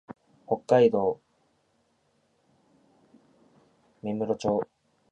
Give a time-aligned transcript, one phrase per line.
[0.47, 1.19] 北海道
[4.01, 4.67] 芽室町